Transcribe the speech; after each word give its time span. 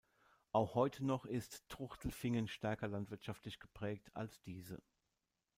Auch 0.51 0.73
heute 0.73 1.05
noch 1.05 1.25
ist 1.27 1.63
Truchtelfingen 1.69 2.47
stärker 2.47 2.87
landwirtschaftlich 2.87 3.59
geprägt 3.59 4.09
als 4.15 4.41
diese. 4.41 4.81